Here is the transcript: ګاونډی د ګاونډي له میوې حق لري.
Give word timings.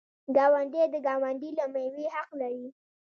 ګاونډی 0.35 0.83
د 0.93 0.95
ګاونډي 1.05 1.49
له 1.59 1.65
میوې 1.73 2.05
حق 2.15 2.29
لري. 2.41 2.67